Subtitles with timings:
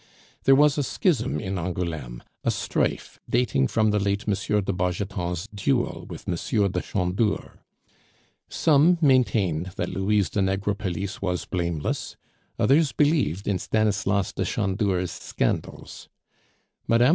[0.45, 4.33] There was a schism in Angouleme, a strife dating from the late M.
[4.33, 6.33] de Bargeton's duel with M.
[6.71, 7.59] de Chandour.
[8.49, 12.17] Some maintained that Louise de Negrepelisse was blameless,
[12.57, 16.09] others believed in Stanislas de Chandour's scandals.
[16.87, 17.03] Mme.